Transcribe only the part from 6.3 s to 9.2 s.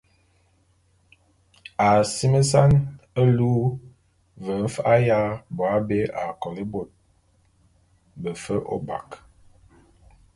kolé fe bôt befe ôbak.